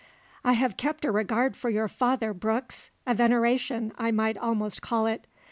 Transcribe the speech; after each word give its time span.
"I 0.43 0.53
have 0.53 0.77
kept 0.77 1.05
a 1.05 1.11
regard 1.11 1.55
for 1.55 1.69
your 1.69 1.87
father, 1.87 2.33
Brooks 2.33 2.89
a 3.05 3.13
veneration, 3.13 3.91
I 3.99 4.09
might 4.09 4.35
almost 4.35 4.81
call 4.81 5.05
it. 5.05 5.27